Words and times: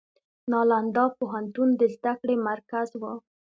نالندا 0.51 1.05
پوهنتون 1.17 1.69
د 1.81 1.81
زده 1.95 2.13
کړې 2.21 2.35
مرکز 2.47 2.89
و. 3.01 3.03